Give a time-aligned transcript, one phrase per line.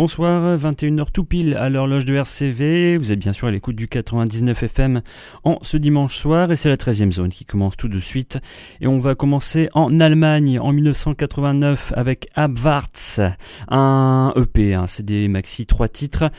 [0.00, 2.96] Bonsoir, 21h tout pile à l'horloge de RCV.
[2.96, 5.02] Vous êtes bien sûr à l'écoute du 99 FM
[5.44, 8.38] en ce dimanche soir et c'est la 13e zone qui commence tout de suite.
[8.80, 13.20] Et on va commencer en Allemagne en 1989 avec Abwarts,
[13.68, 16.30] un EP, un CD maxi, trois titres.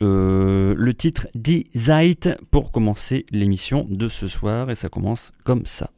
[0.00, 5.66] Euh, le titre Die Zeit pour commencer l'émission de ce soir et ça commence comme
[5.66, 5.90] ça.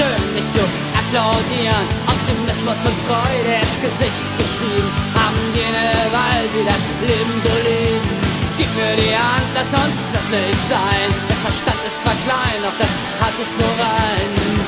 [0.00, 0.64] Schön, nicht zu
[0.96, 1.84] applaudieren.
[2.08, 8.10] Optimismus und Freude ins Gesicht geschrieben haben jene, weil sie das Leben so lieben.
[8.56, 11.08] Gib mir die Hand, lass uns glücklich sein.
[11.28, 14.59] Der Verstand ist zwar klein, doch das hat sich so rein.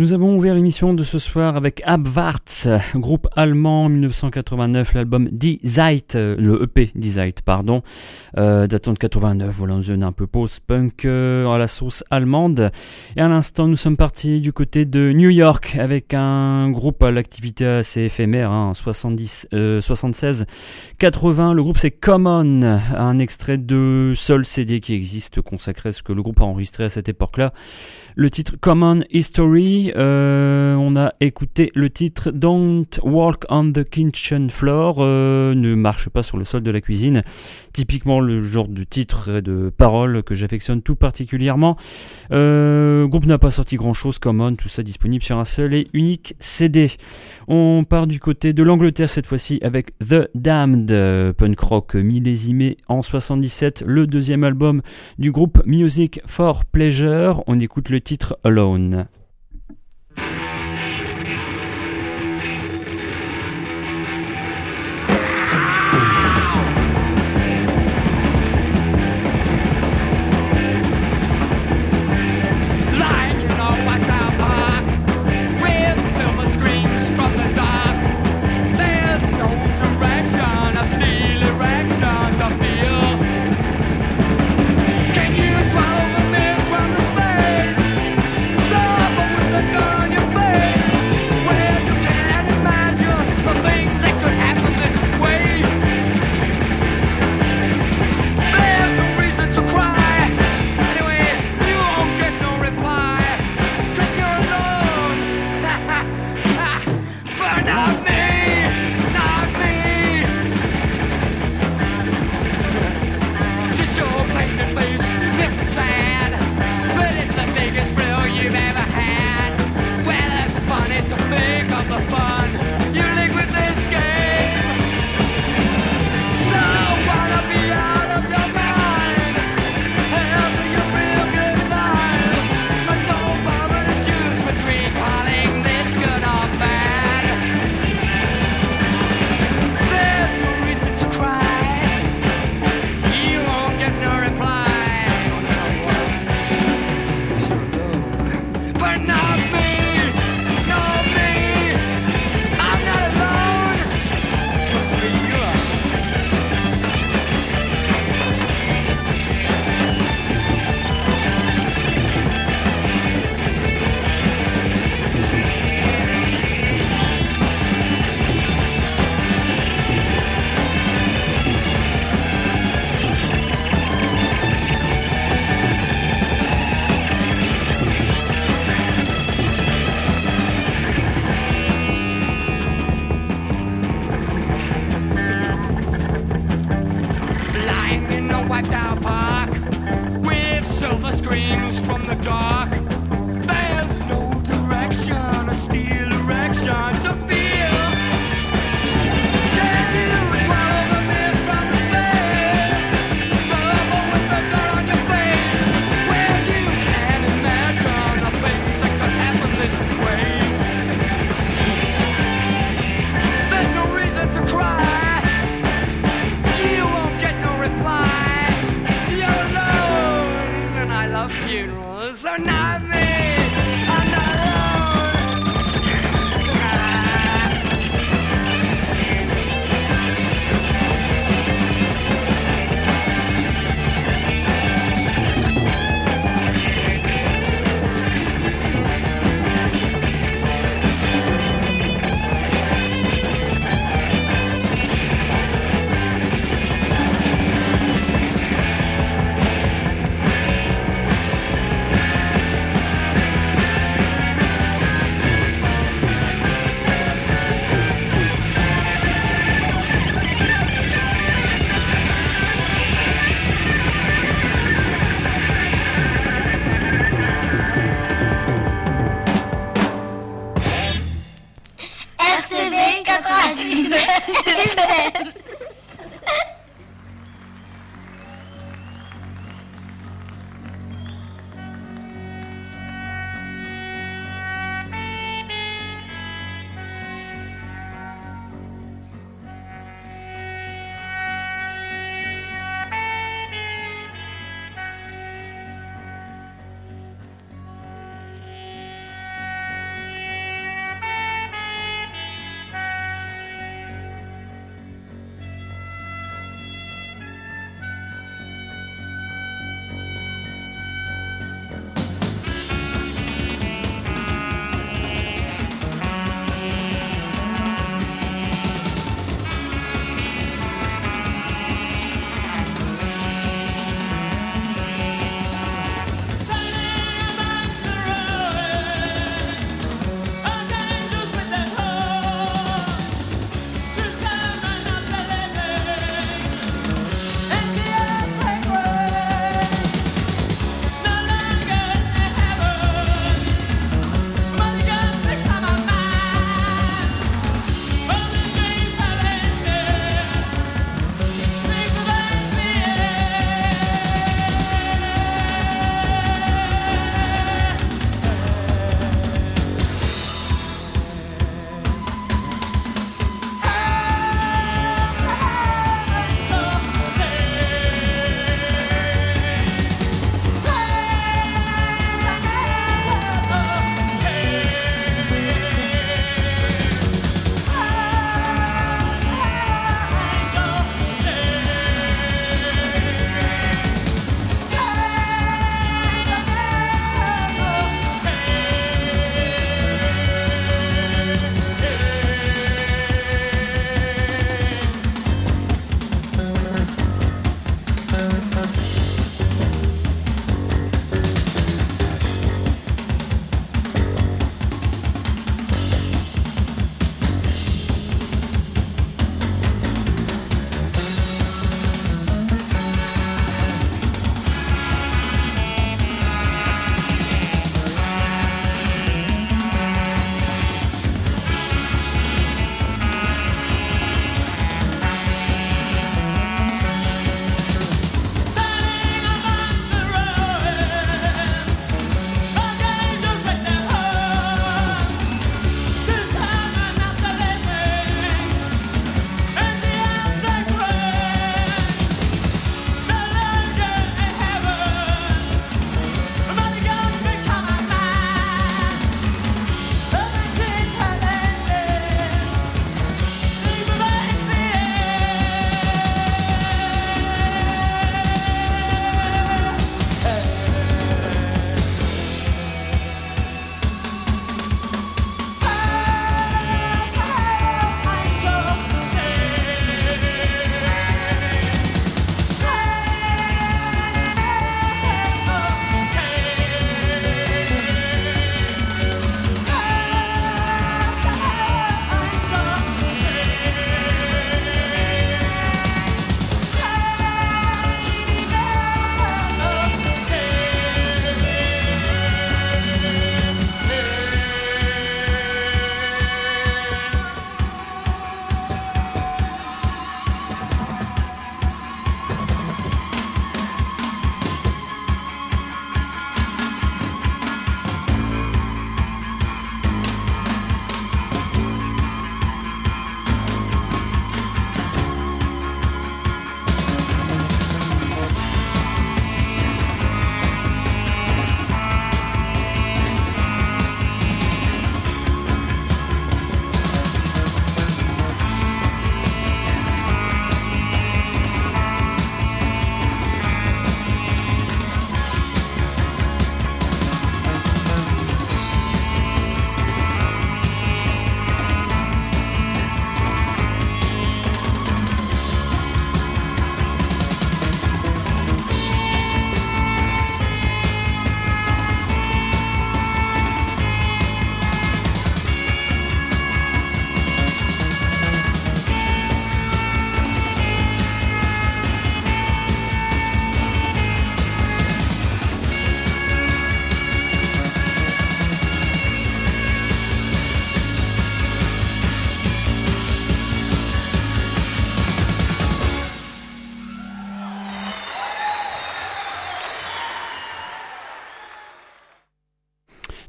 [0.00, 5.58] Nous avons ouvert l'émission de ce soir avec Abwarts, groupe allemand en 1989, l'album Die
[5.64, 7.82] Zeit, euh, le EP Die Zeit, pardon,
[8.36, 12.70] euh, datant de 89, voilà une zone un peu post-punk euh, à la sauce allemande.
[13.16, 17.10] Et à l'instant, nous sommes partis du côté de New York avec un groupe à
[17.10, 19.48] l'activité assez éphémère, hein, 70,
[19.80, 20.46] 76,
[20.98, 21.54] 80.
[21.54, 26.12] Le groupe c'est Common, un extrait de seul CD qui existe consacré à ce que
[26.12, 27.52] le groupe a enregistré à cette époque-là.
[28.16, 34.50] Le titre Common History, euh, on a écouté le titre Don't Walk on the Kitchen
[34.50, 37.22] Floor, euh, ne marche pas sur le sol de la cuisine.
[37.72, 41.76] Typiquement le genre de titre et de paroles que j'affectionne tout particulièrement.
[42.32, 45.88] Euh, groupe n'a pas sorti grand chose, Common, tout ça disponible sur un seul et
[45.92, 46.88] unique CD.
[47.46, 53.02] On part du côté de l'Angleterre cette fois-ci avec The Damned, punk rock millésimé en
[53.02, 54.82] 77, le deuxième album
[55.18, 57.44] du groupe Music for Pleasure.
[58.44, 59.08] Alone.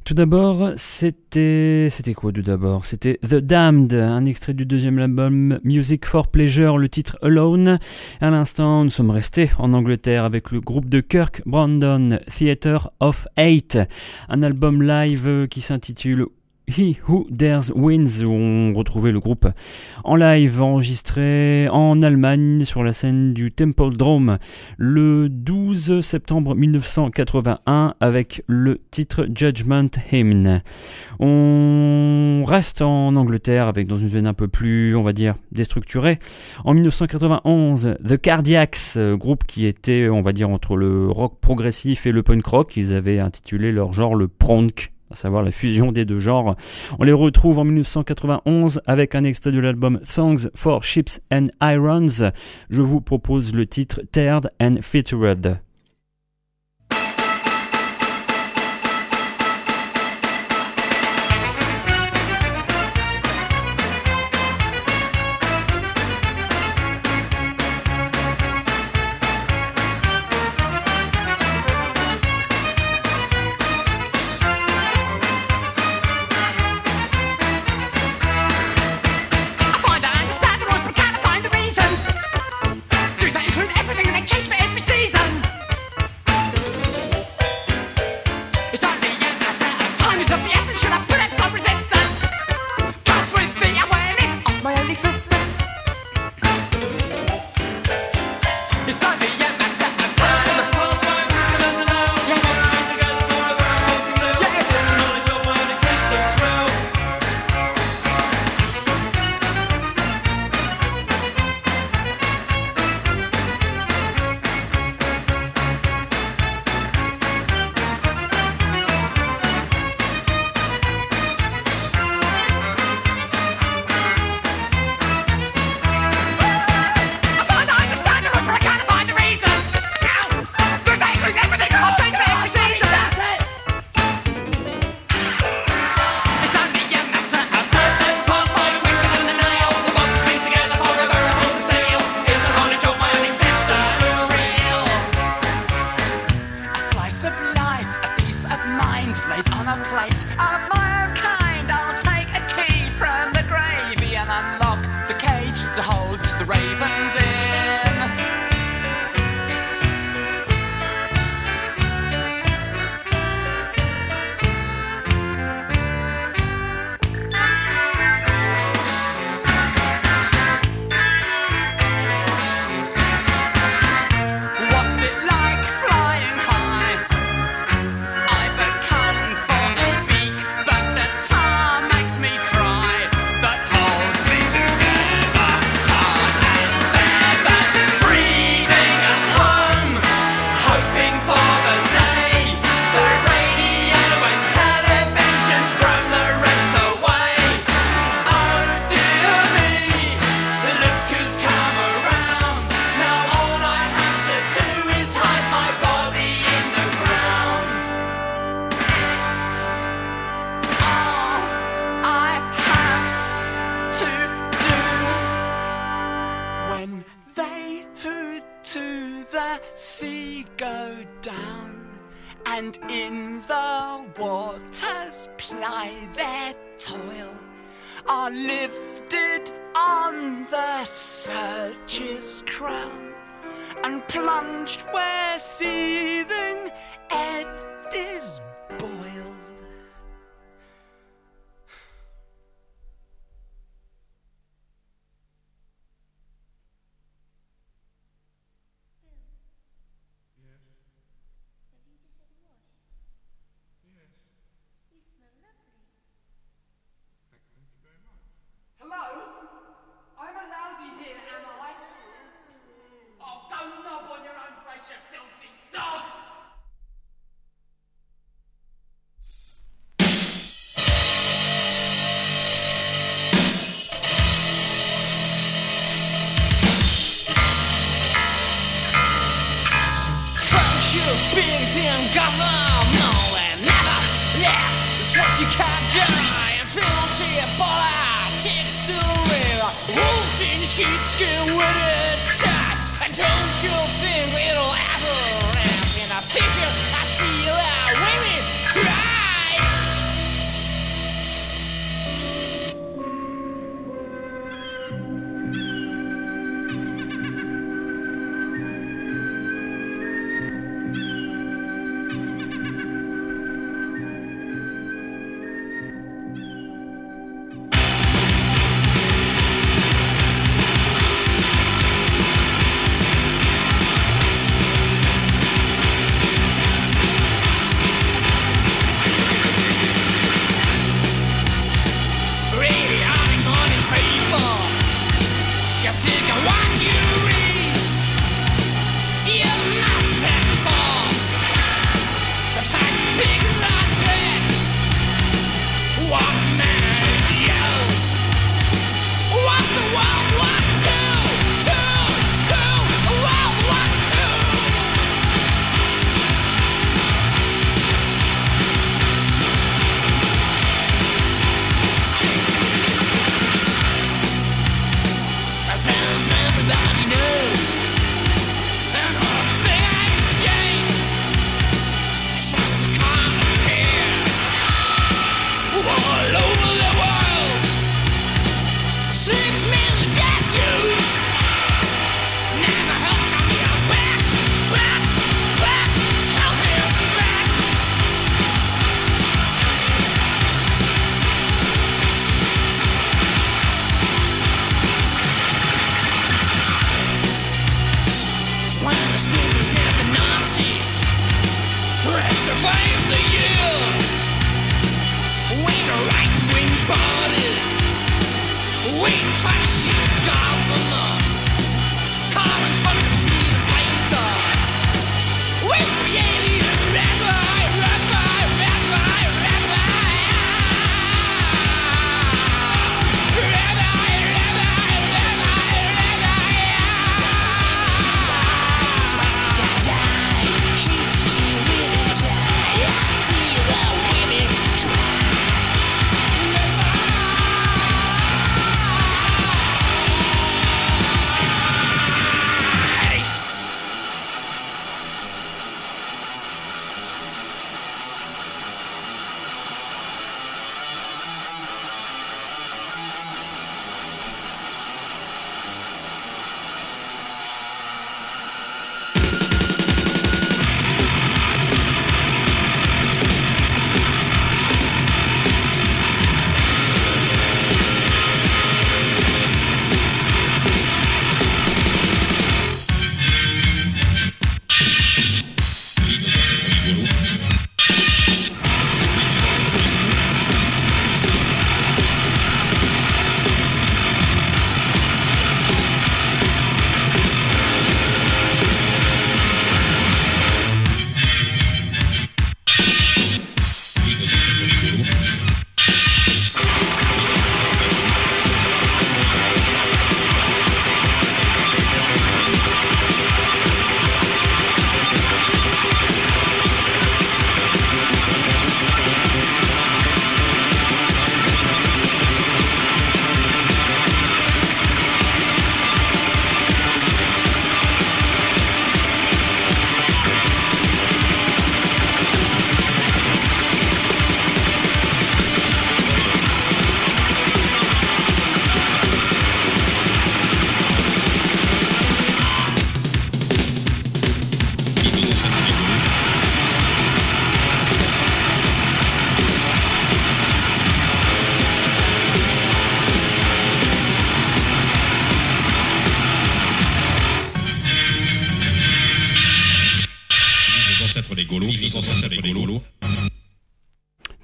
[0.10, 1.86] Tout d'abord, c'était.
[1.92, 2.84] C'était quoi tout d'abord?
[2.84, 7.78] C'était The Damned, un extrait du deuxième album Music for Pleasure, le titre Alone.
[8.20, 13.28] À l'instant, nous sommes restés en Angleterre avec le groupe de Kirk Brandon, Theater of
[13.38, 13.78] Eight,
[14.30, 16.26] un album live qui s'intitule
[16.78, 19.48] He Who Dares Wins, où on retrouvait le groupe
[20.04, 24.38] en live enregistré en Allemagne sur la scène du Temple Dome
[24.78, 30.62] le 12 septembre 1981 avec le titre Judgment Hymn.
[31.20, 36.20] On reste en Angleterre avec dans une veine un peu plus, on va dire, déstructurée.
[36.66, 42.12] En 1991, The Cardiacs, groupe qui était, on va dire, entre le rock progressif et
[42.12, 46.06] le punk rock, ils avaient intitulé leur genre le pronk à savoir la fusion des
[46.06, 46.56] deux genres.
[47.00, 52.32] On les retrouve en 1991 avec un extrait de l'album Songs for Ships and Irons.
[52.70, 54.82] Je vous propose le titre Teared and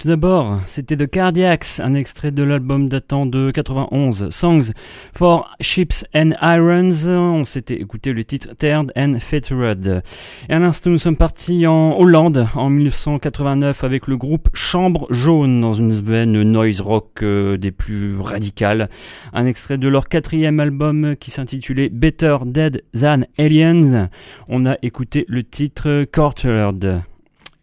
[0.05, 4.71] D'abord, c'était The Cardiacs, un extrait de l'album datant de 91, Songs
[5.17, 7.07] for Ships and Irons.
[7.07, 10.03] On s'était écouté le titre Turned and Fettered.
[10.47, 15.59] Et à l'instant, nous sommes partis en Hollande en 1989 avec le groupe Chambre Jaune
[15.59, 18.89] dans une veine noise rock euh, des plus radicales.
[19.33, 24.09] Un extrait de leur quatrième album qui s'intitulait Better Dead Than Aliens.
[24.49, 27.01] On a écouté le titre Quartered.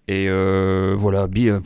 [0.09, 1.61] Et euh, voilà, euh,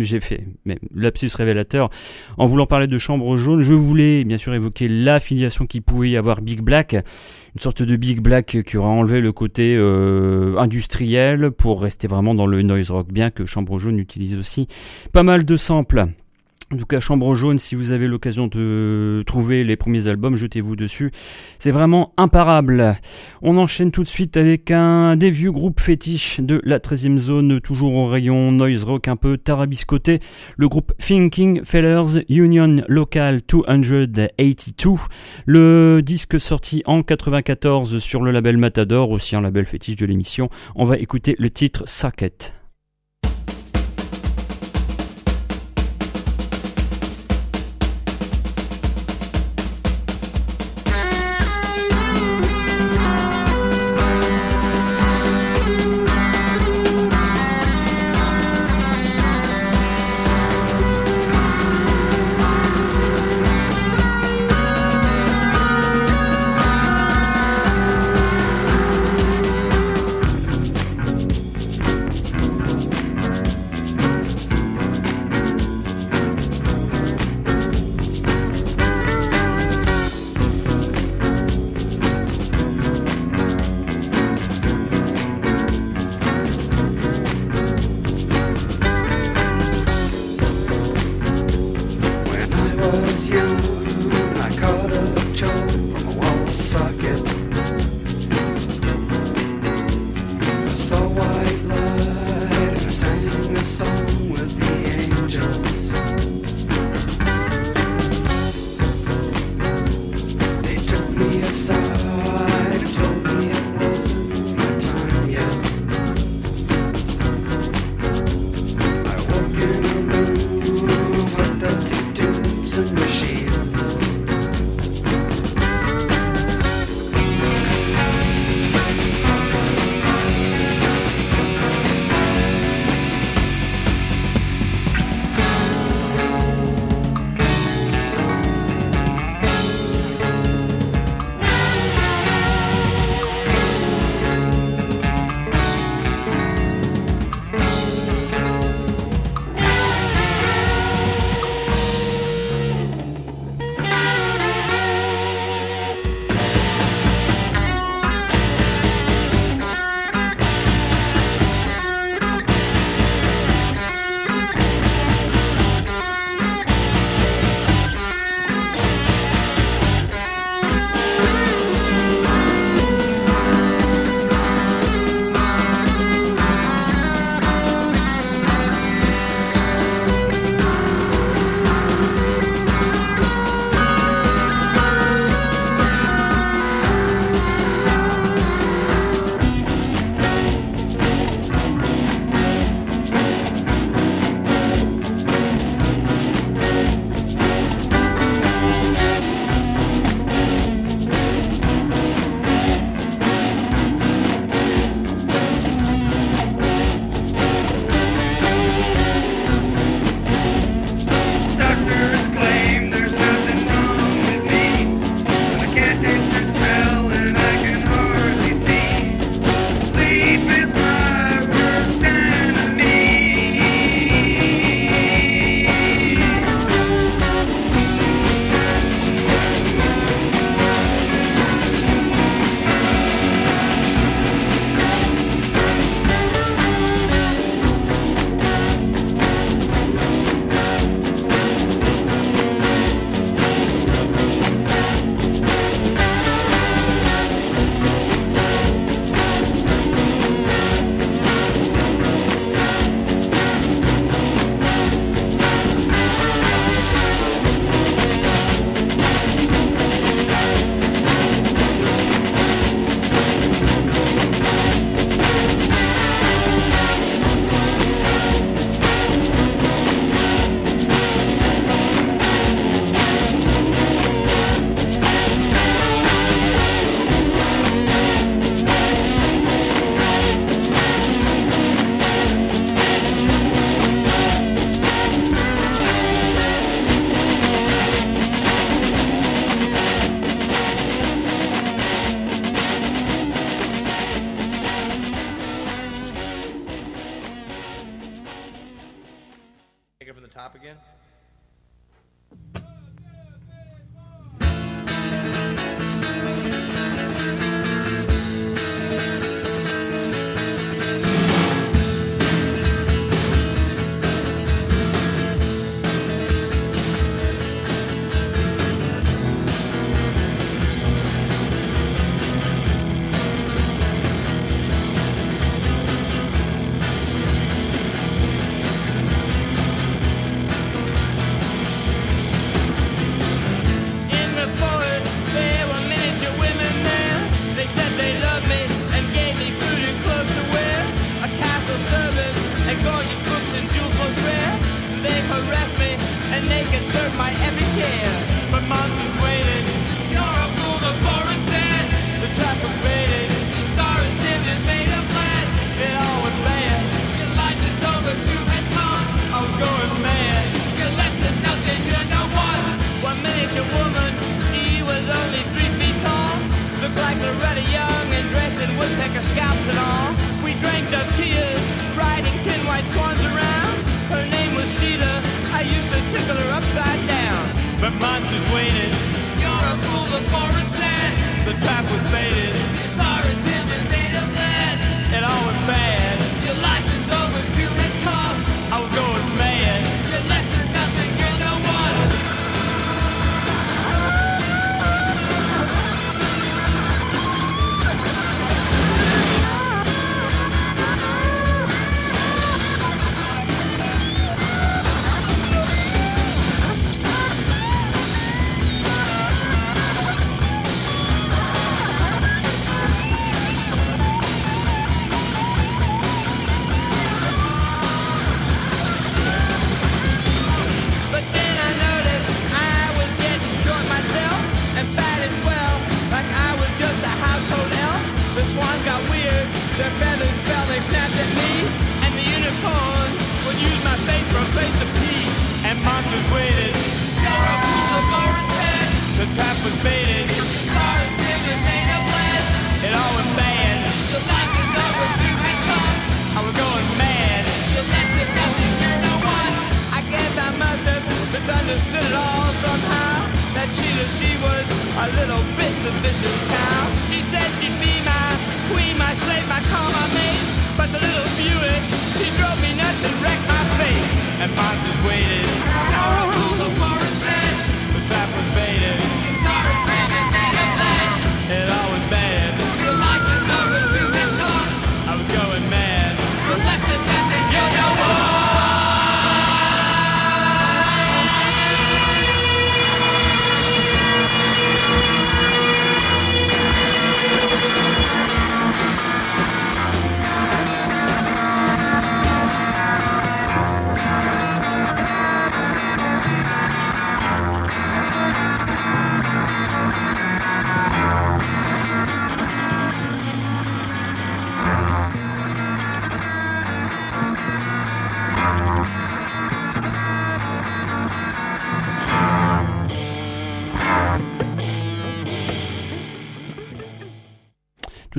[0.00, 1.90] j'ai fait mais lapsus révélateur.
[2.38, 6.16] En voulant parler de chambre jaune, je voulais bien sûr évoquer l'affiliation qui pouvait y
[6.16, 11.50] avoir Big Black, une sorte de Big Black qui aura enlevé le côté euh, industriel
[11.50, 14.66] pour rester vraiment dans le noise rock, bien que chambre jaune utilise aussi
[15.12, 16.06] pas mal de samples.
[16.72, 20.76] En tout cas, Chambre Jaune, si vous avez l'occasion de trouver les premiers albums, jetez-vous
[20.76, 21.10] dessus.
[21.58, 22.94] C'est vraiment imparable.
[23.42, 27.60] On enchaîne tout de suite avec un des vieux groupes fétiches de la 13e zone,
[27.60, 30.20] toujours au rayon noise rock un peu tarabiscoté.
[30.56, 34.94] Le groupe Thinking Fellers Union Local 282.
[35.46, 40.50] Le disque sorti en 94 sur le label Matador, aussi un label fétiche de l'émission.
[40.76, 42.59] On va écouter le titre Socket.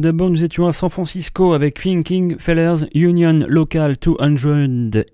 [0.02, 5.06] D'abord, nous étions à San Francisco avec Thinking Fellers Union Local 282.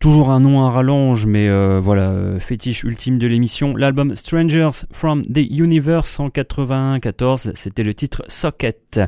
[0.00, 3.74] Toujours un nom à rallonge, mais euh, voilà, euh, fétiche ultime de l'émission.
[3.74, 9.00] L'album Strangers from the Universe en 91-14, c'était le titre Socket.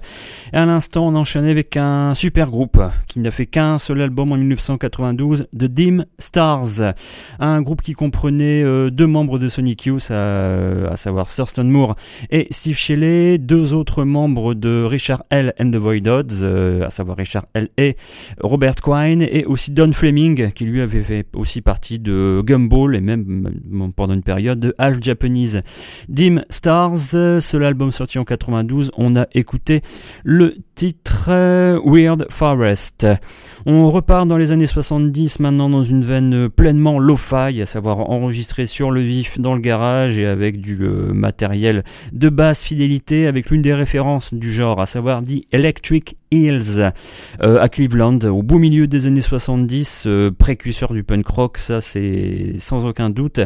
[0.53, 4.33] Et à l'instant, on enchaînait avec un super groupe qui n'a fait qu'un seul album
[4.33, 6.95] en 1992, The Dim Stars.
[7.41, 11.97] Un groupe qui comprenait euh, deux membres de Sonic Youth, à, savoir Thurston Moore
[12.31, 15.53] et Steve Shelley, deux autres membres de Richard L.
[15.61, 16.43] and the Void Odds,
[16.83, 17.69] à savoir Richard L.
[17.77, 17.97] et
[18.41, 23.01] Robert Quine, et aussi Don Fleming, qui lui avait fait aussi partie de Gumball et
[23.01, 23.51] même
[23.95, 25.63] pendant une période de Half Japanese.
[26.09, 29.83] Dim Stars, seul album sorti en 92, on a écouté
[30.25, 33.07] le titre euh, Weird Forest.
[33.69, 38.67] On repart dans les années 70 maintenant dans une veine pleinement lo-fi, à savoir enregistré
[38.67, 43.51] sur le vif dans le garage et avec du euh, matériel de basse fidélité avec
[43.51, 46.93] l'une des références du genre, à savoir The Electric Hills
[47.43, 51.81] euh, à Cleveland au beau milieu des années 70, euh, précurseur du punk rock, ça
[51.81, 53.41] c'est sans aucun doute.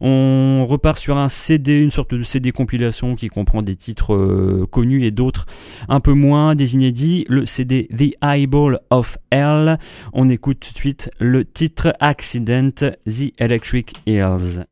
[0.00, 5.04] On repart sur un CD, une sorte de CD compilation qui comprend des titres connus
[5.04, 5.46] et d'autres
[5.88, 9.78] un peu moins, des inédits, le CD The Eyeball of Hell
[10.12, 12.70] on écoute tout de suite le titre Accident,
[13.06, 14.64] The Electric Hills.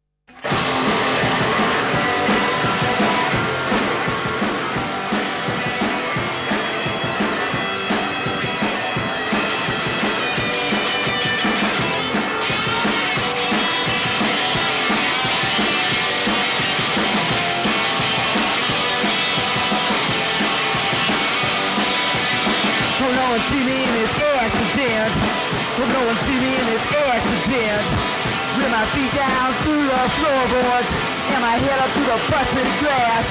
[30.16, 30.90] Floorboards
[31.34, 33.26] and my head up through the busted grass.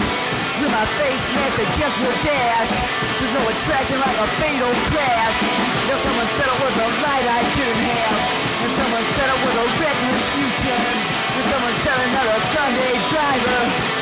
[0.61, 2.71] With my face smashed against the dash.
[3.21, 5.37] There's no attraction like a fatal crash.
[5.85, 8.17] Now someone said it was a light I didn't have.
[8.65, 10.95] And someone said it was a reckless U-turn.
[11.37, 13.96] And someone said another Sunday driver.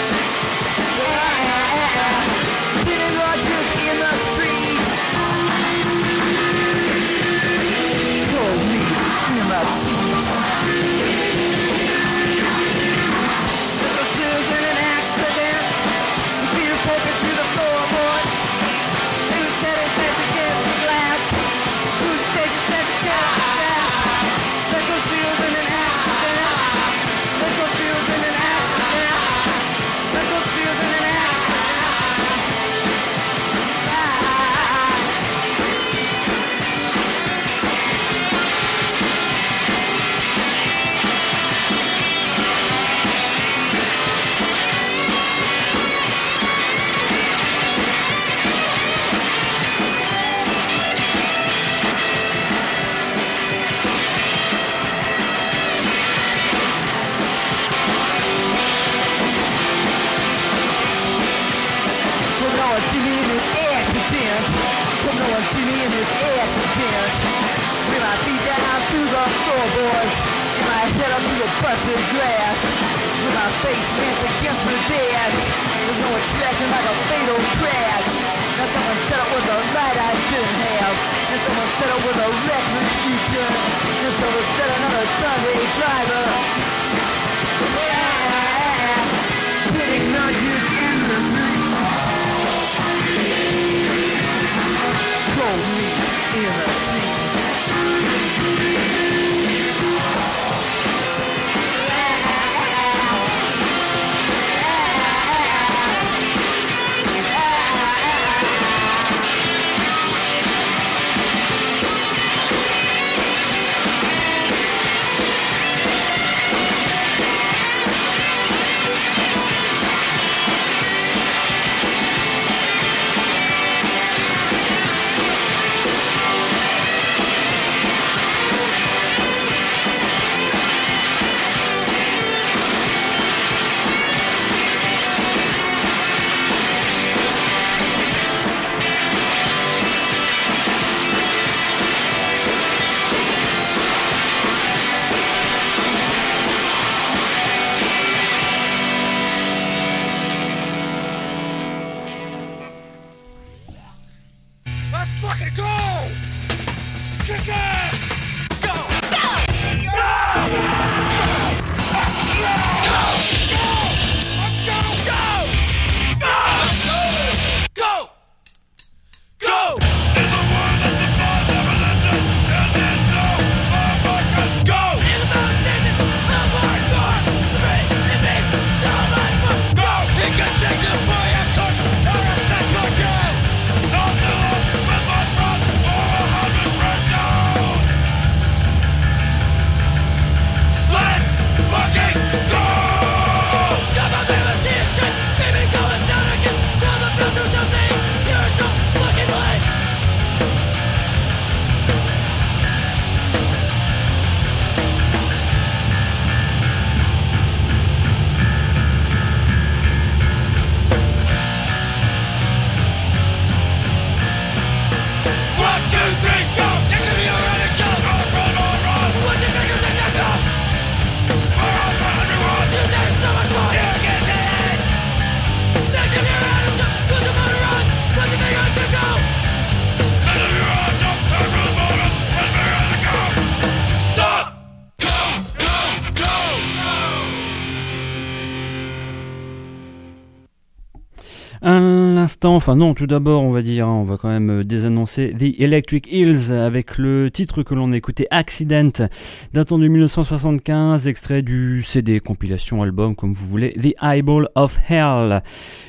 [242.53, 245.59] Enfin non, tout d'abord on va dire, hein, on va quand même euh, désannoncer The
[245.59, 249.07] Electric Hills avec le titre que l'on a écouté Accident,
[249.53, 255.41] datant de 1975, extrait du CD, compilation, album, comme vous voulez, The Eyeball of Hell.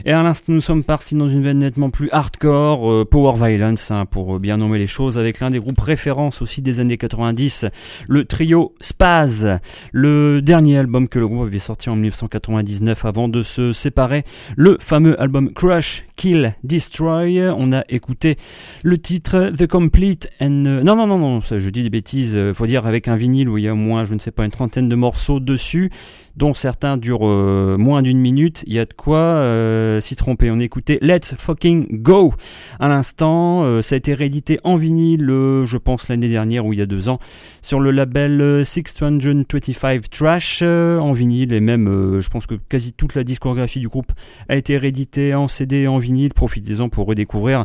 [0.05, 3.91] Et à l'instant nous sommes partis dans une veine nettement plus hardcore, euh, power violence,
[3.91, 7.67] hein, pour bien nommer les choses, avec l'un des groupes références aussi des années 90,
[8.09, 9.59] le trio Spaz,
[9.93, 14.25] le dernier album que le groupe avait sorti en 1999 avant de se séparer,
[14.57, 17.49] le fameux album Crush, Kill, Destroy.
[17.57, 18.37] On a écouté
[18.83, 20.65] le titre The Complete and...
[20.67, 22.35] Euh, non, non, non, non, je dis des bêtises.
[22.35, 24.31] Euh, faut dire avec un vinyle où il y a au moins, je ne sais
[24.31, 25.91] pas, une trentaine de morceaux dessus
[26.37, 28.63] dont certains durent euh, moins d'une minute.
[28.67, 30.51] Il y a de quoi euh, s'y tromper.
[30.51, 32.35] On écoutait Let's Fucking Go
[32.79, 33.65] à l'instant.
[33.65, 36.87] Euh, ça a été réédité en vinyle, je pense l'année dernière ou il y a
[36.87, 37.19] deux ans,
[37.63, 43.25] sur le label 625 Trash en vinyle et même, je pense que quasi toute la
[43.25, 44.13] discographie du groupe
[44.49, 46.35] a été rééditée en CD et en vinyle.
[46.35, 47.65] Profitez-en pour redécouvrir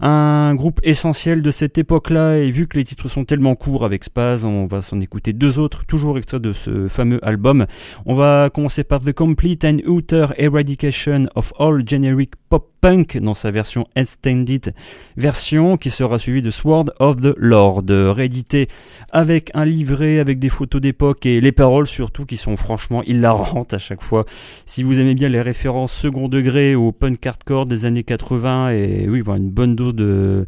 [0.00, 2.38] un groupe essentiel de cette époque-là.
[2.38, 5.58] Et vu que les titres sont tellement courts avec Spaz, on va s'en écouter deux
[5.58, 7.66] autres, toujours extraits de ce fameux album.
[8.14, 13.50] Va commencer par The Complete and Utter Eradication of All Generic Pop Punk dans sa
[13.50, 14.74] version Extended
[15.16, 18.68] version qui sera suivie de Sword of the Lord, réédité
[19.12, 23.74] avec un livret avec des photos d'époque et les paroles surtout qui sont franchement hilarantes
[23.74, 24.24] à chaque fois.
[24.66, 29.08] Si vous aimez bien les références second degré au punk hardcore des années 80 et
[29.08, 30.46] oui, une bonne dose de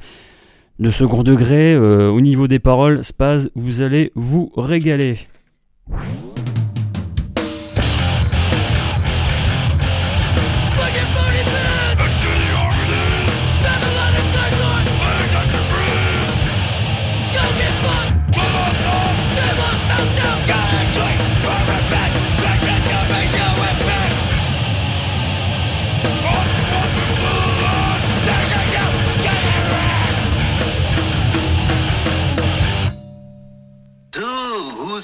[0.80, 5.18] de second degré euh, au niveau des paroles, Spaz, vous allez vous régaler.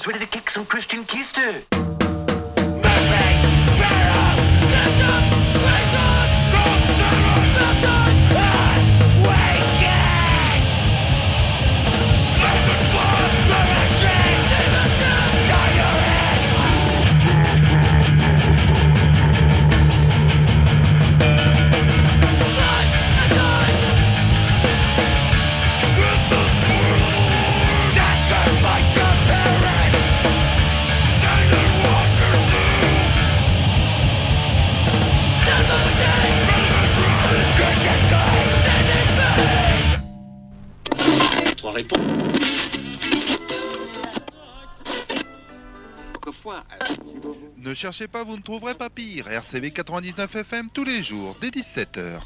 [0.07, 1.90] Ready to kick some Christian Keister.
[47.81, 49.27] Cherchez pas, vous ne trouverez pas pire.
[49.27, 52.21] RCV 99 FM tous les jours, dès 17h.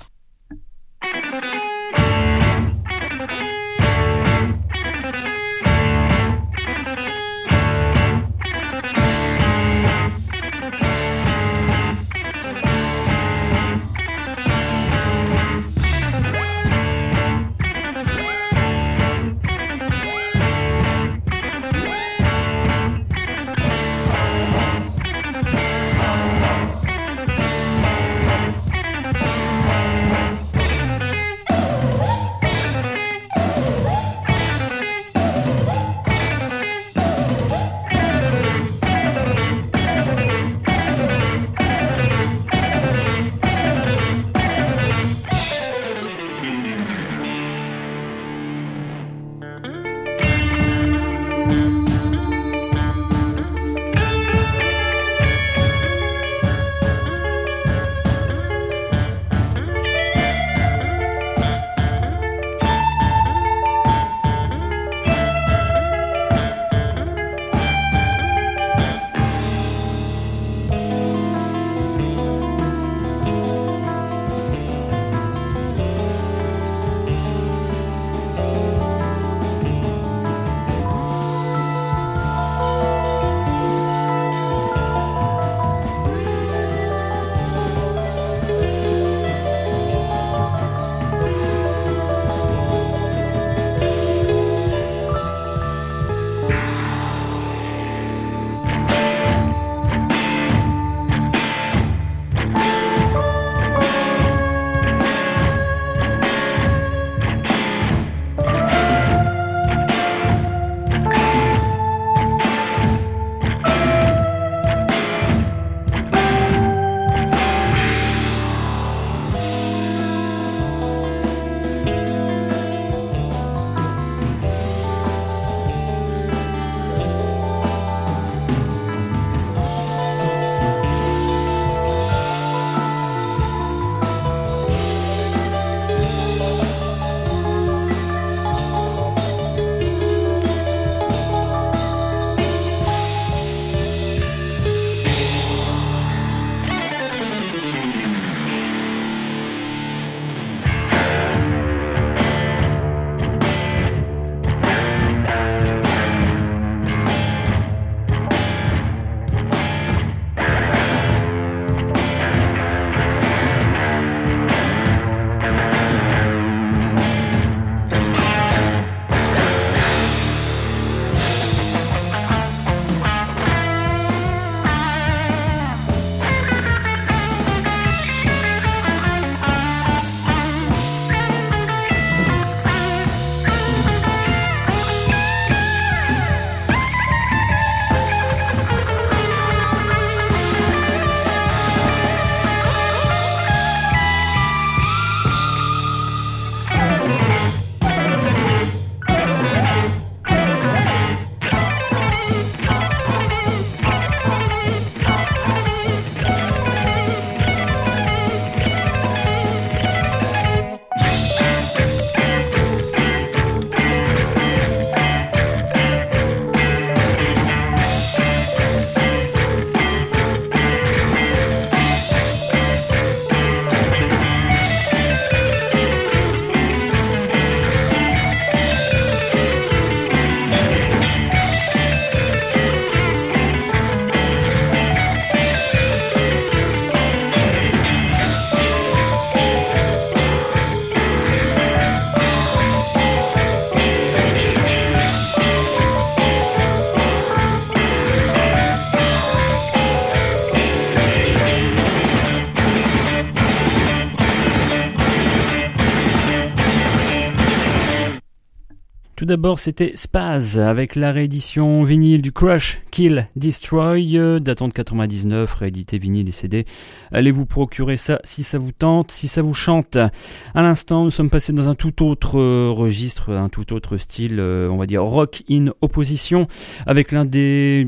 [259.25, 264.73] Tout d'abord, c'était Spaz avec la réédition vinyle du Crush Kill Destroy, euh, datant de
[264.73, 266.65] 99, réédité vinyle et CD.
[267.11, 269.97] Allez vous procurer ça si ça vous tente, si ça vous chante.
[269.97, 274.37] À l'instant, nous sommes passés dans un tout autre euh, registre, un tout autre style,
[274.39, 276.47] euh, on va dire rock in opposition,
[276.85, 277.87] avec l'un des,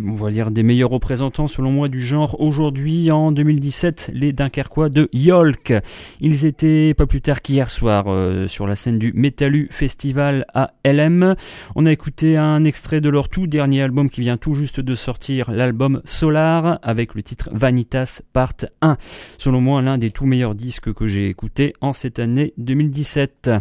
[0.64, 5.74] meilleurs représentants selon moi du genre aujourd'hui en 2017, les Dunkerquois de Yolk.
[6.22, 8.06] Ils étaient pas plus tard qu'hier soir
[8.48, 11.36] sur la scène du Metalu Festival à LM
[11.76, 14.96] on a écouté un extrait de leur tout dernier album qui vient tout juste de
[14.96, 18.98] sortir, l'album Solar, avec le titre Vanitas Part 1.
[19.38, 23.52] Selon moi, l'un des tout meilleurs disques que j'ai écouté en cette année 2017.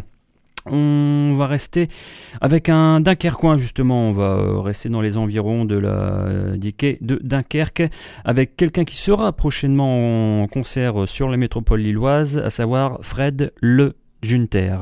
[0.68, 1.88] On va rester
[2.40, 7.20] avec un Dunkerquois justement, on va euh, rester dans les environs de la euh, de
[7.22, 7.84] Dunkerque
[8.24, 13.94] avec quelqu'un qui sera prochainement en concert sur la métropole lilloise, à savoir Fred Le
[14.22, 14.76] Junter.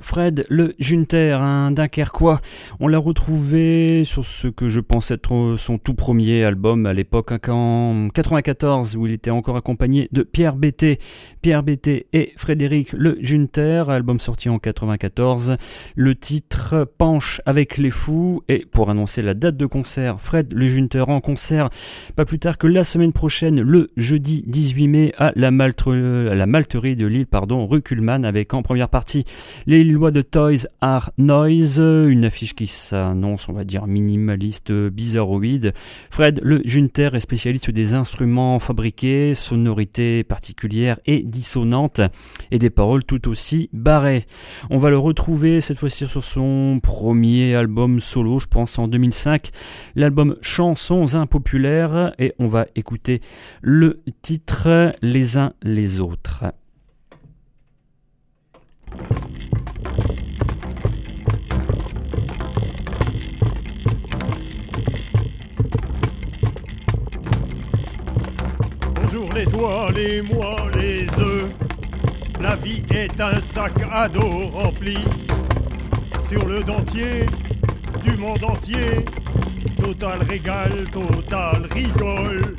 [0.00, 2.40] Fred Le Junter, un Dunkerquois.
[2.80, 7.32] On l'a retrouvé sur ce que je pense être son tout premier album à l'époque,
[7.32, 11.00] hein, en 94, où il était encore accompagné de Pierre Bété.
[11.42, 15.56] Pierre Bété et Frédéric Le Junter, album sorti en 94.
[15.96, 18.44] Le titre Penche avec les fous.
[18.48, 21.70] Et pour annoncer la date de concert, Fred Le Junter en concert,
[22.14, 26.46] pas plus tard que la semaine prochaine, le jeudi 18 mai, à la, à la
[26.46, 29.24] Malterie de Lille, pardon, rue Kuhlmann, avec en première partie
[29.66, 35.72] les Lillois de Toys Are Noise, une affiche qui s'annonce, on va dire, minimaliste, bizarroïde.
[36.10, 42.00] Fred Le Junter est spécialiste des instruments fabriqués, sonorités particulières et dissonantes,
[42.50, 44.26] et des paroles tout aussi barrées.
[44.70, 49.50] On va le retrouver cette fois-ci sur son premier album solo, je pense en 2005,
[49.96, 53.20] l'album Chansons impopulaires, et on va écouter
[53.60, 56.44] le titre Les uns les autres.
[69.10, 71.48] Bonjour les toits, les moi, les œufs.
[72.42, 74.98] La vie est un sac à dos rempli
[76.28, 77.24] sur le dentier
[78.04, 79.06] du monde entier.
[79.82, 82.54] Total régal, total rigole.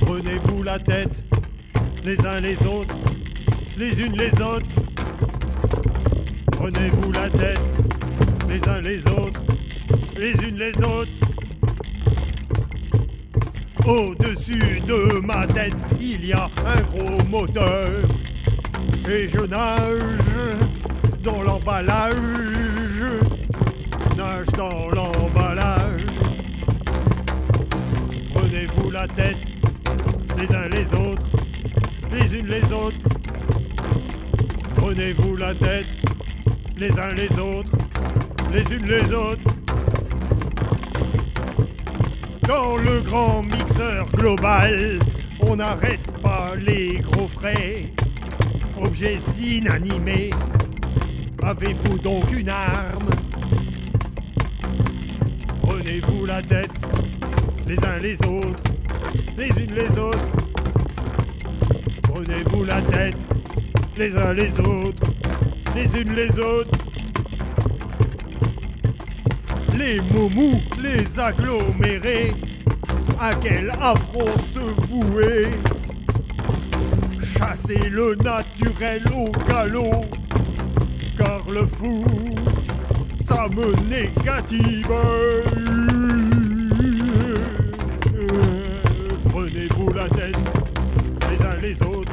[0.00, 1.22] Prenez-vous la tête
[2.04, 2.96] les uns les autres,
[3.76, 4.70] les unes les autres.
[6.52, 7.72] Prenez-vous la tête
[8.48, 9.42] les uns les autres,
[10.16, 11.33] les unes les autres.
[13.86, 17.90] Au-dessus de ma tête, il y a un gros moteur.
[19.06, 20.00] Et je nage
[21.22, 22.14] dans l'emballage.
[24.16, 26.00] Nage dans l'emballage.
[28.34, 29.36] Prenez-vous la tête
[30.38, 31.26] les uns les autres,
[32.10, 32.96] les unes les autres.
[34.76, 35.86] Prenez-vous la tête
[36.78, 37.72] les uns les autres,
[38.50, 39.43] les unes les autres.
[42.46, 44.98] Dans le grand mixeur global,
[45.40, 47.82] on n'arrête pas les gros frais.
[48.80, 50.30] Objets inanimés,
[51.42, 53.08] avez-vous donc une arme?
[55.62, 56.72] Prenez-vous la tête
[57.66, 58.62] les uns les autres,
[59.38, 60.18] les unes les autres.
[62.02, 63.26] Prenez-vous la tête
[63.96, 65.12] les uns les autres,
[65.74, 66.83] les unes les autres.
[69.76, 72.32] Les momous, les agglomérés,
[73.20, 75.50] à quel affront se vouer?
[77.36, 80.04] Chasser le naturel au galop,
[81.18, 82.04] car le fou,
[83.22, 84.86] ça me négative.
[89.28, 90.38] Prenez-vous la tête,
[91.30, 92.12] les uns les autres,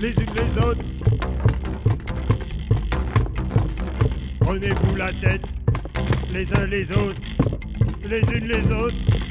[0.00, 0.86] les unes les autres.
[4.40, 5.41] Prenez-vous la tête,
[6.32, 7.20] les uns les autres,
[8.08, 9.21] les unes les autres.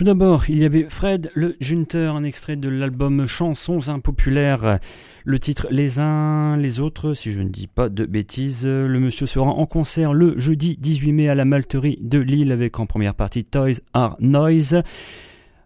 [0.00, 4.78] Tout d'abord, il y avait Fred le Junter, un extrait de l'album Chansons impopulaires.
[5.24, 8.66] Le titre Les uns, les autres, si je ne dis pas de bêtises.
[8.66, 12.80] Le monsieur sera en concert le jeudi 18 mai à la Malterie de Lille avec
[12.80, 14.82] en première partie Toys Are Noise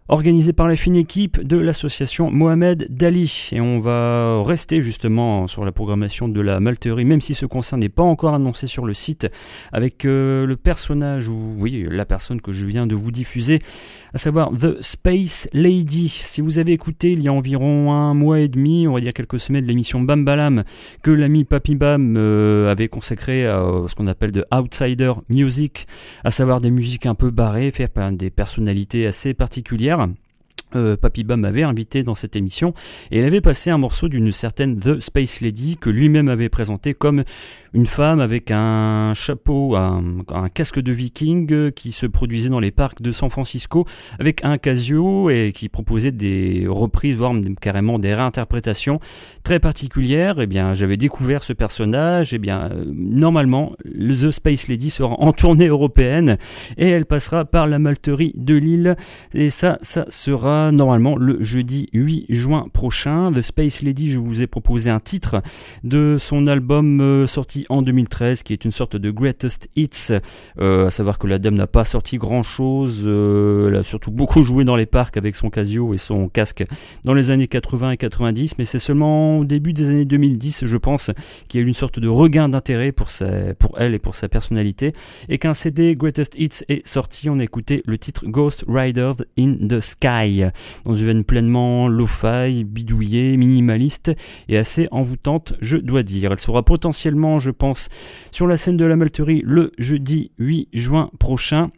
[0.07, 3.49] organisé par la fine équipe de l'association Mohamed Dali.
[3.51, 7.79] Et on va rester justement sur la programmation de la Malterie, même si ce concert
[7.79, 9.27] n'est pas encore annoncé sur le site,
[9.71, 13.61] avec euh, le personnage, ou oui, la personne que je viens de vous diffuser,
[14.13, 16.09] à savoir The Space Lady.
[16.09, 19.13] Si vous avez écouté il y a environ un mois et demi, on va dire
[19.13, 20.63] quelques semaines, l'émission Bam Balam,
[21.01, 25.87] que l'ami Papi Bam euh, avait consacré à euh, ce qu'on appelle de outsider music,
[26.23, 29.94] à savoir des musiques un peu barrées, faites par des personnalités assez particulières.
[29.95, 30.17] Lehrern.
[30.75, 32.73] Euh, Papy Bam m'avait invité dans cette émission
[33.11, 36.93] et il avait passé un morceau d'une certaine The Space Lady que lui-même avait présenté
[36.93, 37.23] comme
[37.75, 42.71] une femme avec un chapeau, un, casque de viking euh, qui se produisait dans les
[42.71, 43.85] parcs de San Francisco
[44.17, 48.99] avec un Casio et qui proposait des reprises, voire carrément des réinterprétations
[49.43, 50.39] très particulières.
[50.39, 52.33] Et bien, j'avais découvert ce personnage.
[52.33, 56.37] Et bien, euh, normalement, The Space Lady sera en tournée européenne
[56.77, 58.95] et elle passera par la malterie de Lille.
[59.33, 63.31] Et ça, ça sera normalement le jeudi 8 juin prochain.
[63.31, 65.41] The Space Lady, je vous ai proposé un titre
[65.83, 70.13] de son album euh, sorti en 2013 qui est une sorte de greatest hits.
[70.59, 73.03] Euh, à savoir que la dame n'a pas sorti grand chose.
[73.05, 76.65] Euh, elle a surtout beaucoup joué dans les parcs avec son Casio et son casque
[77.03, 78.57] dans les années 80 et 90.
[78.57, 81.11] Mais c'est seulement au début des années 2010, je pense,
[81.47, 83.07] qu'il y a eu une sorte de regain d'intérêt pour,
[83.59, 84.93] pour elle et pour sa personnalité.
[85.29, 89.55] Et qu'un CD Greatest Hits est sorti, on a écouté le titre Ghost Riders in
[89.67, 90.44] the Sky
[90.83, 94.11] dans une veine pleinement low-fi, bidouillée, minimaliste
[94.47, 96.31] et assez envoûtante, je dois dire.
[96.31, 97.89] Elle sera potentiellement, je pense,
[98.31, 101.71] sur la scène de la Malterie le jeudi 8 juin prochain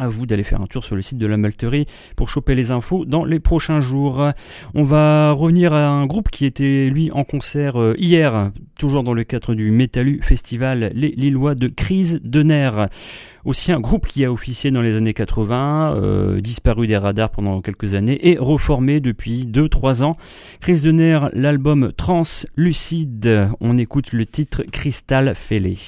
[0.00, 1.86] à vous d'aller faire un tour sur le site de la Malterie
[2.16, 4.30] pour choper les infos dans les prochains jours.
[4.74, 9.14] On va revenir à un groupe qui était lui en concert euh, hier, toujours dans
[9.14, 12.88] le cadre du Metalu Festival, les Lillois de Crise de Nerfs
[13.44, 17.60] aussi un groupe qui a officié dans les années 80, euh, disparu des radars pendant
[17.60, 20.16] quelques années et reformé depuis 2-3 ans.
[20.60, 23.48] Crise de Denner, l'album Translucide.
[23.60, 25.78] On écoute le titre Crystal Fêlé.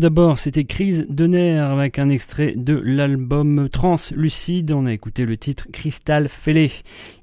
[0.00, 4.72] D'abord, c'était Crise de nerfs avec un extrait de l'album Translucide.
[4.72, 6.70] On a écouté le titre Crystal Fêlé.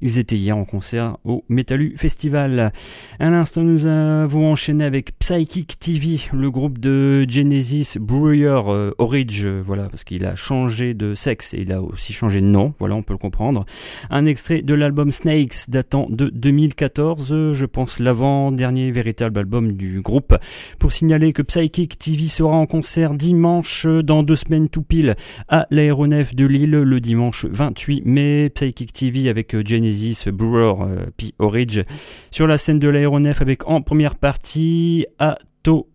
[0.04, 2.72] Ils étaient hier en concert au Metalu Festival.
[3.18, 9.48] À l'instant, nous avons enchaîné avec Psychic TV, le groupe de Genesis Brewer euh, Orange,
[9.66, 12.76] voilà, parce qu'il a changé de sexe et il a aussi changé de nom.
[12.78, 13.66] Voilà, on peut le comprendre.
[14.12, 20.02] Un extrait de l'album Snakes datant de 2014, euh, je pense l'avant-dernier véritable album du
[20.02, 20.38] groupe.
[20.78, 25.16] Pour signaler que Psychic TV sera en concert dimanche dans deux semaines tout pile
[25.48, 28.52] à l'aéronef de Lille le dimanche 28 mai.
[28.54, 31.34] Psychic TV avec euh, Genesis Brewer euh, P.
[31.40, 31.84] Orage
[32.30, 35.88] sur la scène de l'aéronef avec en première partie Atonalist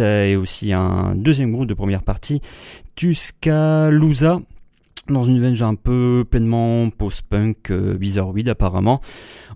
[0.00, 2.40] et aussi un deuxième groupe de première partie
[2.96, 4.40] Tuscaloosa
[5.10, 9.00] dans une veine un peu pleinement post-punk, euh, bizarroid apparemment.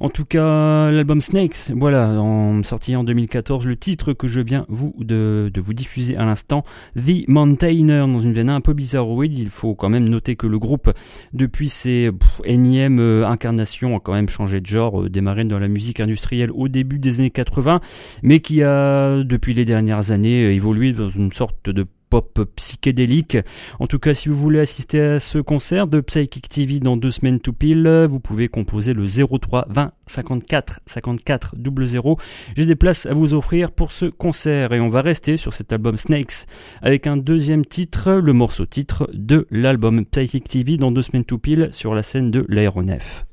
[0.00, 4.66] En tout cas, l'album Snakes, voilà, en, sorti en 2014, le titre que je viens
[4.68, 6.64] vous de, de vous diffuser à l'instant,
[6.96, 9.26] The Mountainer, dans une veine un peu bizarroid.
[9.26, 10.92] Il faut quand même noter que le groupe,
[11.32, 12.10] depuis ses
[12.44, 16.50] énièmes euh, incarnations, a quand même changé de genre, euh, démarré dans la musique industrielle
[16.52, 17.80] au début des années 80,
[18.22, 23.38] mais qui a, depuis les dernières années, évolué dans une sorte de pop psychédélique.
[23.80, 27.10] En tout cas, si vous voulez assister à ce concert de Psychic TV dans deux
[27.10, 31.54] semaines tout pile, vous pouvez composer le 03 20 54 54
[31.84, 32.16] 00.
[32.56, 35.72] J'ai des places à vous offrir pour ce concert et on va rester sur cet
[35.72, 36.46] album Snakes
[36.82, 41.38] avec un deuxième titre, le morceau titre de l'album Psychic TV dans deux semaines tout
[41.38, 43.24] pile sur la scène de l'aéronef.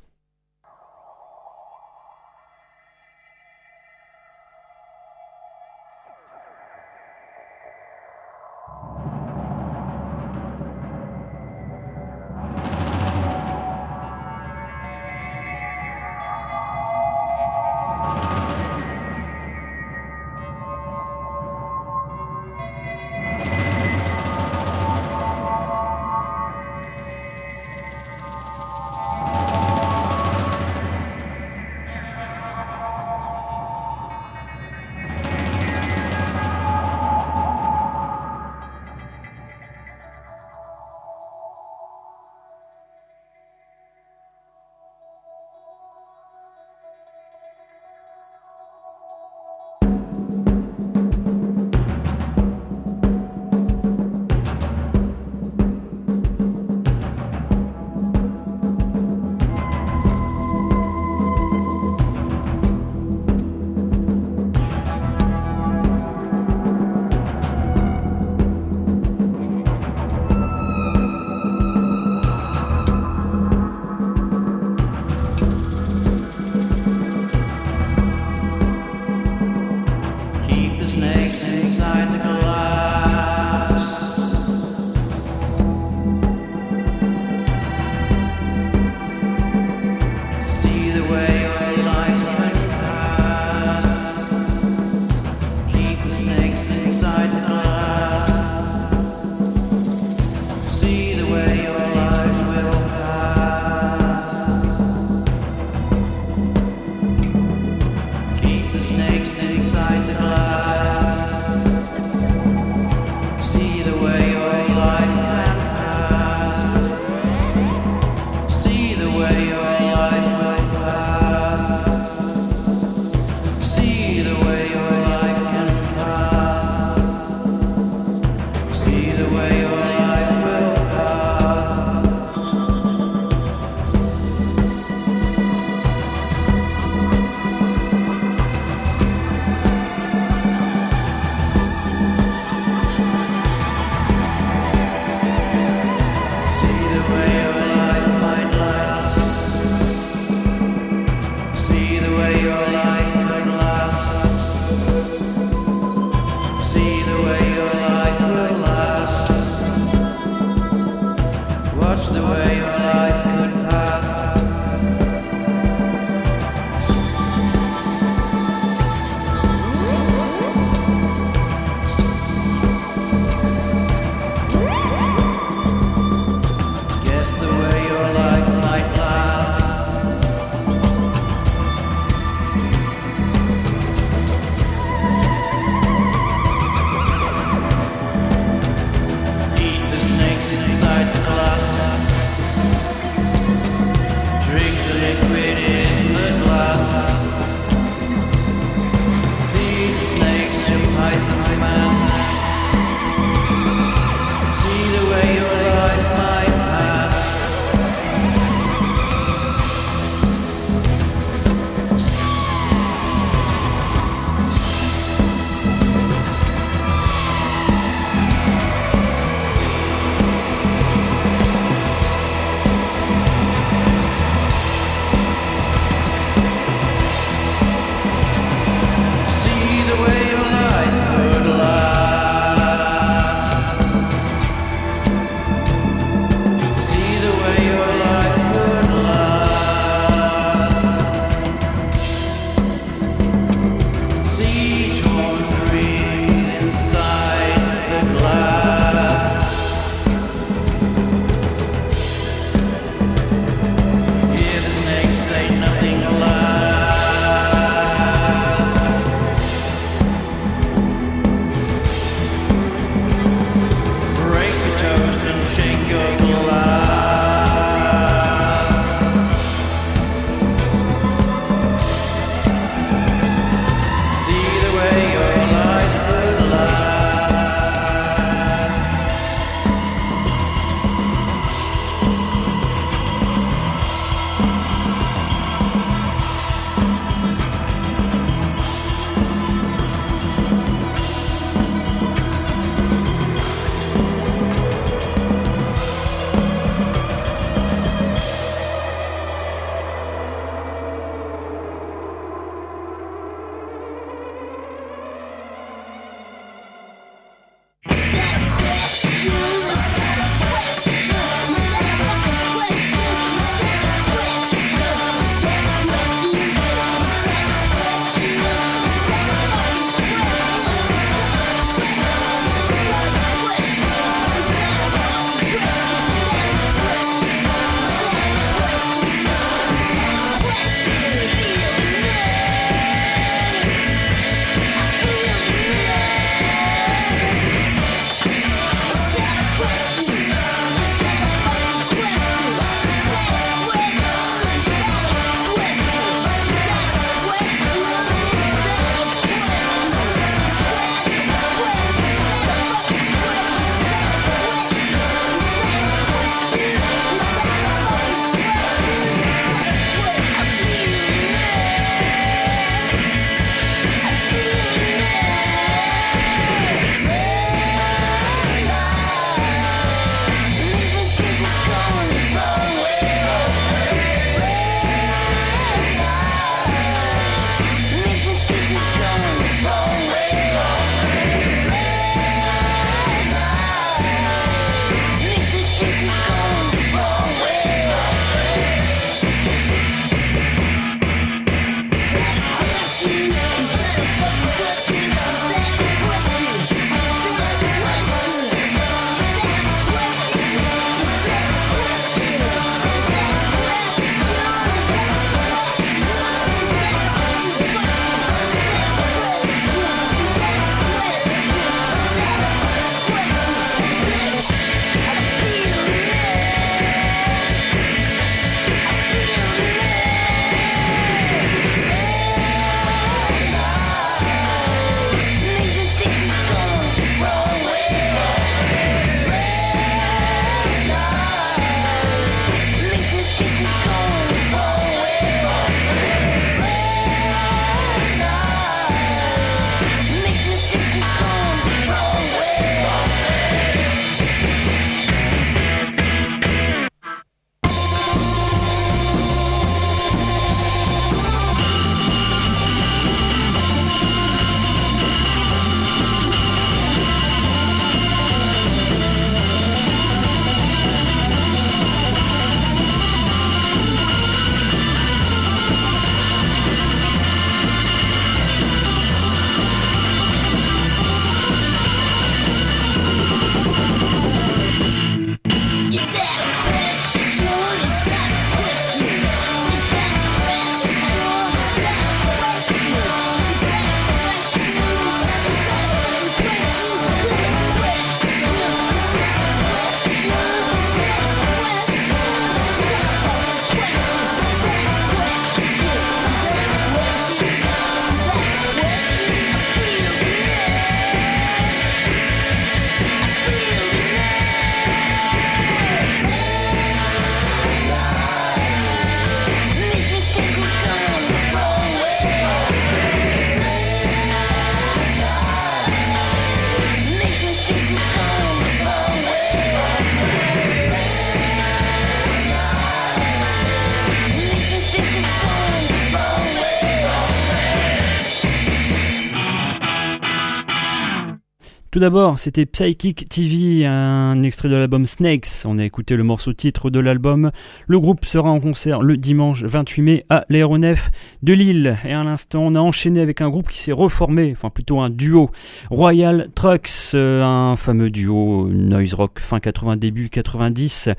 [532.01, 535.61] D'abord, c'était Psychic TV, un extrait de l'album Snakes.
[535.65, 537.51] On a écouté le morceau titre de l'album.
[537.85, 541.11] Le groupe sera en concert le dimanche 28 mai à l'aéronef
[541.43, 541.97] de Lille.
[542.03, 545.11] Et à l'instant, on a enchaîné avec un groupe qui s'est reformé, enfin plutôt un
[545.11, 545.51] duo.
[545.91, 551.09] Royal Trucks, euh, un fameux duo noise rock fin 80, début 90.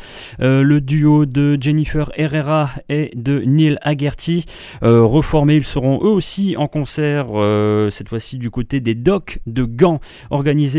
[0.40, 4.46] Euh, le duo de Jennifer Herrera et de Neil Haggerty.
[4.82, 9.38] Euh, reformés, ils seront eux aussi en concert, euh, cette fois-ci du côté des docks
[9.46, 10.00] de Gand,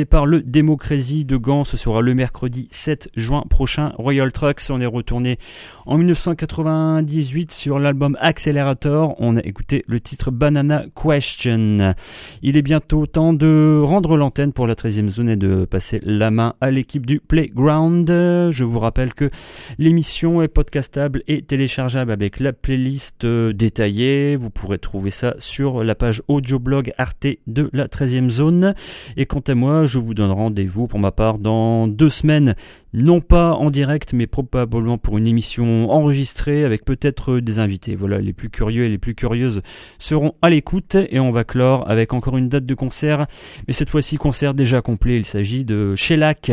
[0.02, 1.64] par le Démocratie de Gand.
[1.64, 3.94] Ce sera le mercredi 7 juin prochain.
[3.98, 5.38] Royal Trucks, on est retourné
[5.86, 9.16] en 1998 sur l'album Accelerator.
[9.20, 11.94] On a écouté le titre Banana Question.
[12.42, 16.32] Il est bientôt temps de rendre l'antenne pour la 13e zone et de passer la
[16.32, 18.08] main à l'équipe du Playground.
[18.08, 19.30] Je vous rappelle que
[19.78, 24.36] l'émission est podcastable et téléchargeable avec la playlist euh, détaillée.
[24.36, 28.74] Vous pourrez trouver ça sur la page audioblog Arte de la 13e zone.
[29.18, 32.56] Et quant à moi, je vous donne rendez-vous pour ma part dans deux semaines
[32.94, 37.96] non pas en direct, mais probablement pour une émission enregistrée avec peut-être des invités.
[37.96, 39.62] Voilà, les plus curieux et les plus curieuses
[39.98, 43.26] seront à l'écoute et on va clore avec encore une date de concert,
[43.68, 45.18] mais cette fois-ci concert déjà complet.
[45.18, 46.52] Il s'agit de Shellac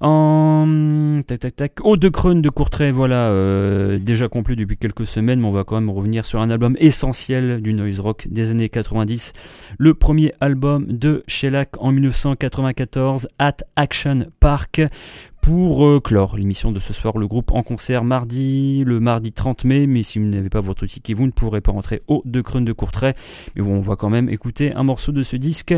[0.00, 1.72] en tac tac tac.
[1.84, 5.64] Eau de Creune de Courtrai voilà euh, déjà complet depuis quelques semaines mais on va
[5.64, 9.32] quand même revenir sur un album essentiel du noise rock des années 90
[9.78, 14.82] le premier album de Shellac en 1994 At Action Park.
[15.46, 19.64] Pour euh, clore l'émission de ce soir, le groupe en concert mardi, le mardi 30
[19.64, 22.02] mai, mais si vous n'avez pas votre ticket, vous ne pourrez pas rentrer.
[22.08, 23.14] Au De Creune de Courtrai.
[23.54, 25.72] Mais bon, on va quand même écouter un morceau de ce disque,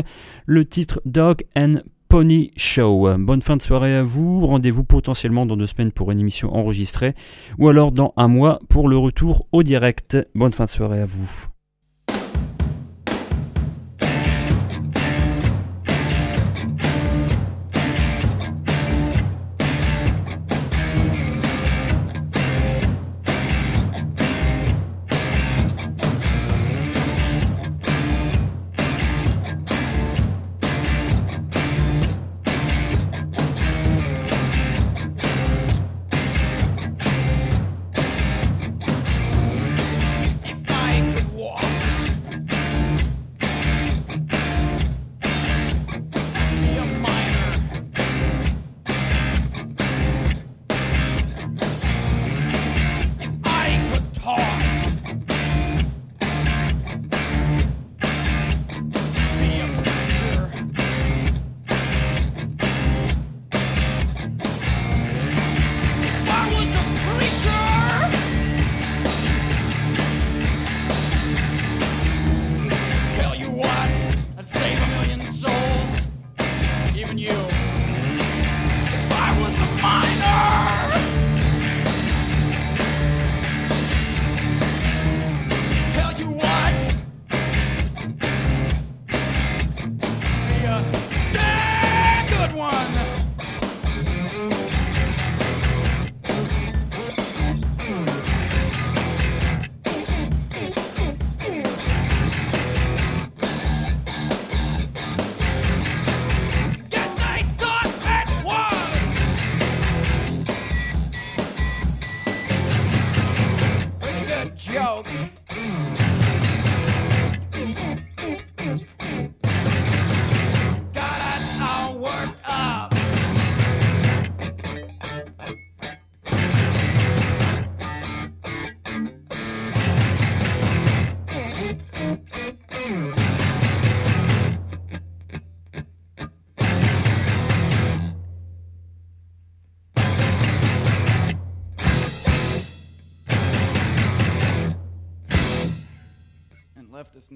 [0.47, 1.73] le titre Dog and
[2.09, 3.07] Pony Show.
[3.19, 4.45] Bonne fin de soirée à vous.
[4.45, 7.13] Rendez-vous potentiellement dans deux semaines pour une émission enregistrée
[7.59, 10.17] ou alors dans un mois pour le retour au direct.
[10.33, 11.29] Bonne fin de soirée à vous.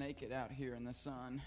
[0.04, 1.40] Naked out here in the sun.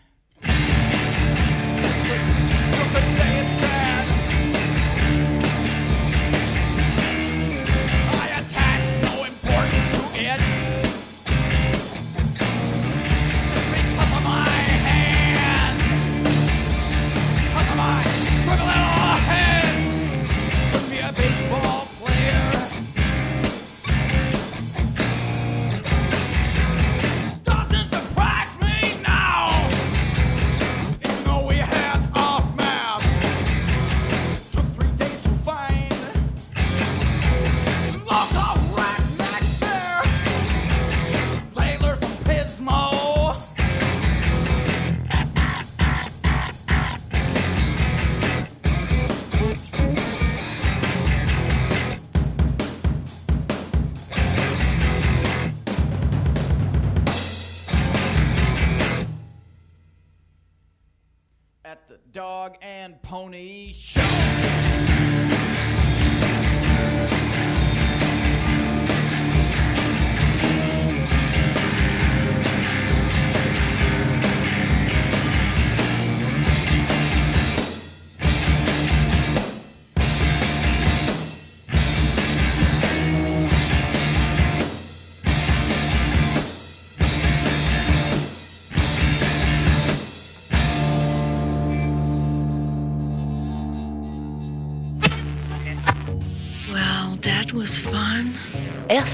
[63.09, 63.97] And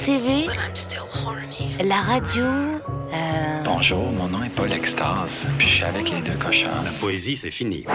[0.04, 1.78] RCV, but I'm still horny.
[1.82, 2.44] la radio.
[2.44, 6.68] euh, Bonjour, mon nom est Paul Extase, puis je suis avec les deux cochons.
[6.84, 7.86] La poésie, c'est fini.